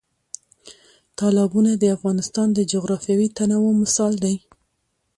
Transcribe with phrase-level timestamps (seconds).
[1.19, 4.35] تالابونه د افغانستان د جغرافیوي تنوع مثال دی.